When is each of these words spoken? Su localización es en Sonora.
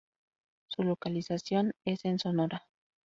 Su 0.69 0.81
localización 0.81 1.73
es 1.85 2.05
en 2.05 2.17
Sonora. 2.17 2.63